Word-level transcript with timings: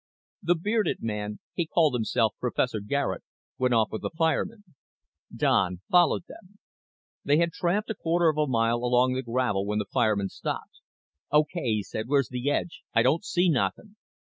The 0.41 0.55
bearded 0.59 1.03
man 1.03 1.37
he 1.53 1.67
called 1.67 1.93
himself 1.93 2.33
Professor 2.39 2.79
Garet 2.79 3.21
went 3.59 3.75
off 3.75 3.89
with 3.91 4.01
the 4.01 4.09
fireman. 4.09 4.63
Don 5.31 5.81
followed 5.91 6.23
them. 6.27 6.57
They 7.23 7.37
had 7.37 7.51
tramped 7.51 7.91
a 7.91 7.93
quarter 7.93 8.27
of 8.27 8.37
a 8.39 8.47
mile 8.49 8.77
along 8.77 9.13
the 9.13 9.21
gravel 9.21 9.63
when 9.63 9.77
the 9.77 9.85
fireman 9.93 10.29
stopped. 10.29 10.79
"Okay," 11.31 11.75
he 11.75 11.83
said 11.83 12.07
"where's 12.07 12.29
the 12.29 12.49
edge? 12.49 12.81
I 12.95 13.03
don't 13.03 13.23
see 13.23 13.47
nothing." 13.47 13.95